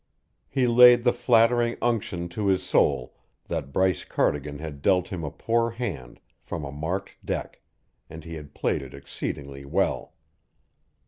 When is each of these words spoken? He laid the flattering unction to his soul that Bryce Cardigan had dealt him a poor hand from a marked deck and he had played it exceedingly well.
He 0.49 0.65
laid 0.65 1.03
the 1.03 1.13
flattering 1.13 1.77
unction 1.79 2.27
to 2.29 2.47
his 2.47 2.63
soul 2.63 3.13
that 3.49 3.71
Bryce 3.71 4.03
Cardigan 4.03 4.57
had 4.57 4.81
dealt 4.81 5.09
him 5.09 5.23
a 5.23 5.29
poor 5.29 5.69
hand 5.69 6.19
from 6.39 6.65
a 6.65 6.71
marked 6.71 7.23
deck 7.23 7.61
and 8.09 8.23
he 8.23 8.33
had 8.33 8.55
played 8.55 8.81
it 8.81 8.95
exceedingly 8.95 9.63
well. 9.63 10.15